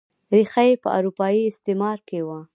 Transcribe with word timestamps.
ریښه 0.35 0.63
یې 0.67 0.75
په 0.83 0.89
اروپايي 0.97 1.41
استعمار 1.51 1.97
کې 2.07 2.19
وه. 2.27 2.39